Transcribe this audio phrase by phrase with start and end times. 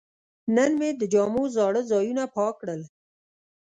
[0.55, 2.81] نن مې د جامو زاړه ځایونه پاک کړل.